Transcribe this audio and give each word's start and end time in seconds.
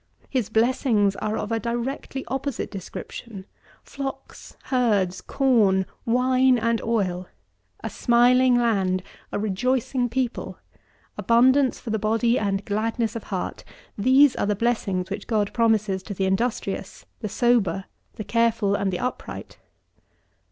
His 0.31 0.49
blessings 0.49 1.15
are 1.17 1.37
of 1.37 1.51
a 1.51 1.59
directly 1.59 2.25
opposite 2.27 2.71
description; 2.71 3.45
flocks, 3.83 4.57
herds, 4.63 5.21
corn, 5.21 5.85
wine 6.07 6.57
and 6.57 6.81
oil; 6.81 7.27
a 7.83 7.89
smiling 7.91 8.55
land; 8.55 9.03
a 9.31 9.37
rejoicing 9.37 10.09
people; 10.09 10.57
abundance 11.19 11.79
for 11.79 11.91
the 11.91 11.99
body 11.99 12.39
and 12.39 12.65
gladness 12.65 13.15
of 13.15 13.21
the 13.21 13.27
heart: 13.27 13.63
these 13.95 14.35
are 14.37 14.47
the 14.47 14.55
blessings 14.55 15.11
which 15.11 15.27
God 15.27 15.53
promises 15.53 16.01
to 16.01 16.15
the 16.15 16.25
industrious, 16.25 17.05
the 17.19 17.29
sober, 17.29 17.85
the 18.15 18.23
careful, 18.23 18.73
and 18.73 18.91
the 18.91 18.97
upright. 18.97 19.59